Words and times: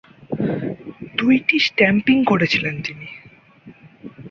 দুইটি 1.17 1.55
স্ট্যাম্পিং 1.59 2.17
করেছিলেন 2.23 2.75
তিনি। 2.81 3.07